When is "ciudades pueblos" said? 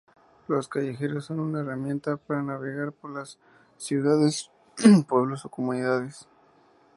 3.77-5.45